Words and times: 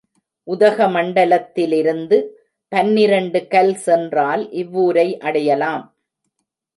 உதகமண்டலத்திலிருந்து 0.47 2.17
பனிரண்டு 2.67 3.47
கல் 3.47 3.75
சென்றால் 3.75 4.49
இவ்வூரை 4.51 5.17
அடையலாம். 5.19 5.85